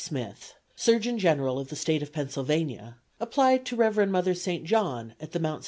Smith, 0.03 0.55
Surgeon 0.75 1.19
General 1.19 1.59
of 1.59 1.67
the 1.67 1.75
State 1.75 2.01
of 2.01 2.11
Pennsylvania, 2.11 2.97
applied 3.19 3.67
to 3.67 3.75
Rev. 3.75 4.09
Mother 4.09 4.33
St. 4.33 4.63
John 4.65 5.13
at 5.21 5.31
the 5.31 5.37
Mt. 5.39 5.51
St. 5.57 5.59